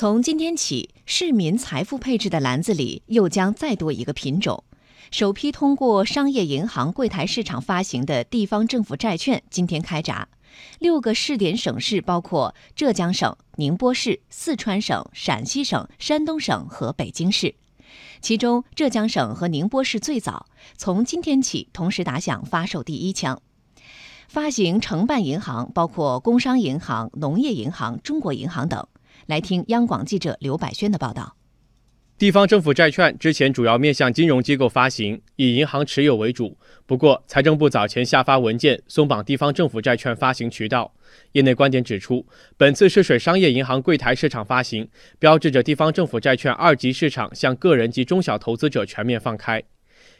[0.00, 4.64] 从今天起，市民财富配置的篮子里又将再多一个品种。
[5.10, 10.26] 首批通过商业银行柜台市场发行的地方政府债券今天开闸。
[10.78, 17.54] 六个试点省市包括浙江省、宁波市、四川省、陕西省、山东省和北京市。
[18.22, 20.46] 其中，浙江省和宁波市最早，
[20.78, 23.42] 从今天起同时打响发售第一枪。
[24.28, 28.88] 发行承办银行包括工商银行、农业银行、中国银行等。
[29.26, 31.36] 来听央广记者刘百轩的报道。
[32.18, 36.58] 地方政府债券之前主要面向金融机构发行，以银行持有为主。
[36.84, 40.92] 不过，财政部早前下发文件，松绑地方政府债券发行渠道。
[41.32, 42.26] 业内观点指出，
[42.58, 44.86] 本次试水商业银行柜台市场发行，
[45.18, 49.62] 标志着地方政府债券二级市场向个人及中小投资者全面放开。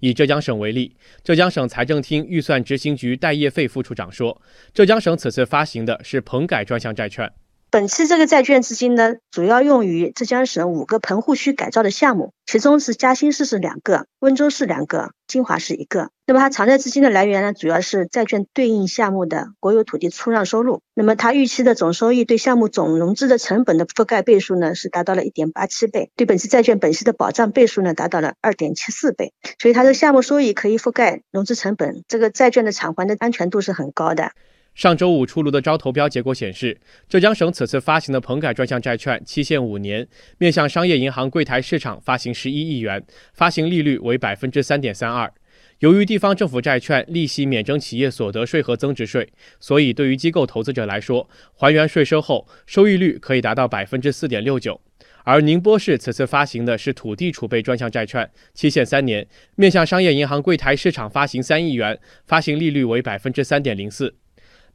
[0.00, 0.94] 以浙江省为例，
[1.24, 4.42] 浙江省财政厅预算执行局戴业费副处长说，
[4.74, 7.32] 浙江省此次发行的是棚改专项债券。
[7.68, 16.08] 本次这个债券资金呢，主要用于浙江省五个棚户区改造的项目，其中是嘉兴市是两个，温州市两个，金华市一个。
[16.26, 20.80] 那么它偿债资金的来源呢，主要是债券对应项目的国有土地出让收入。
[20.94, 29.32] 那么它预期的总收益对项目总融资的成本的覆盖倍数呢，是达到了一点八七倍，对本次债券本息的保障倍数呢，达到了二点七四倍。
[29.60, 34.30] 所以它的项目收益可以覆盖融资成本，这个债券的偿还的安全度是很高的。
[34.76, 45.32] 上周五出炉的招投标结果显示，浙江省此次发行的棚改专项债券期限五年，面向商业银行柜台市场发行十一亿元，发行利率为百分之三点三二。
[45.78, 49.26] 由于地方政府债券利息免征企业所得税和增值税，
[49.58, 54.78] 所以对于机构投资者来说，还原税收后收益率可以达到百分之四点六九。
[55.24, 64.14] 而宁波市此次发行的是土地储备专项债券，期限三年，面向商业银行柜台市场发行三亿元，发行利率为百分之三点零四。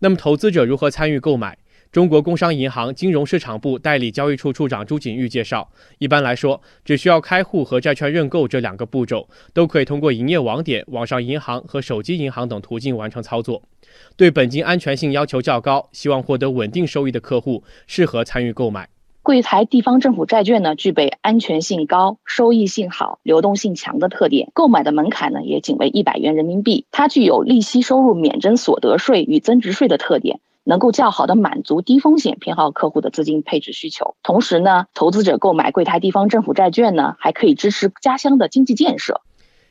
[0.03, 1.55] 那么，投资者如何参与购买？
[1.91, 13.61] 中国工商银行金融市场部代理交易处处长朱景玉介绍，一般来说，只需要开户和债券认购这两个步骤，都可以通过营业网点、网上银行和手机银行等途径完成操作。
[14.15, 18.89] 对本金安全性要求较高、希望获得稳定收益的客户，适合参与购买。
[19.23, 24.49] 柜台地方政府债券呢，具备安全性高、收益性好、流动性强的特点。
[24.55, 26.87] 购买的门槛呢，也仅为一百元人民币。
[26.89, 34.15] 它具有利息收入免征所得税与增值税的特点，能够较好的满足低风险偏好客户的资金配置需求。
[34.23, 39.21] 同时呢，投资者购买柜台地方政府债券呢，还可以支持家乡的经济建设。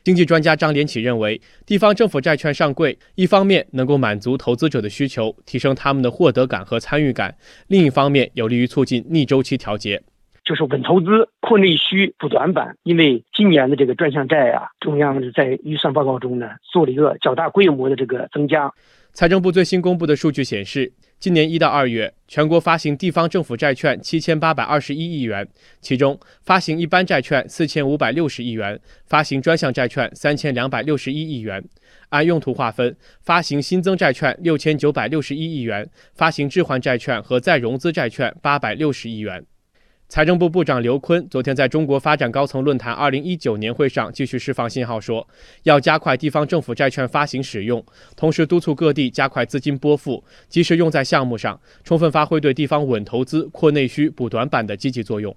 [0.03, 7.29] 经济专家张连起认为，地方政府债券上柜，一方面能够满足投资者的需求，提升他们的获得感和参与感；
[7.67, 10.01] 另一方面，有利于促进逆周期调节，
[10.43, 12.75] 就是稳投资、扩内需、补短板。
[12.81, 18.71] 因为今年的这个专项债啊，中央在预算报告中呢做了一个较大规模的这个增加。
[19.13, 25.47] 财政部最新公布的数据显示，今年一到二月，全国发行地方政府债券七千八百二十一亿元，
[25.79, 31.63] 其中发行一般债券四千五百六十亿元，发行专项债券三千两百六十一亿元。
[32.09, 39.45] 按用途划分，发行新增债券六千九百六十一亿元，发行置换债券和再融资债券八百六十亿元。
[40.11, 45.25] 财政部部长刘昆昨天在中国发展高层论坛二零一九年会上继续释放信号，说
[45.63, 47.81] 要加快地方政府债券发行使用，
[48.17, 55.33] 同时督促各地加快资金拨付，及时用在项目上，充分发挥对地方稳投资、扩内需、补短板的积极作用。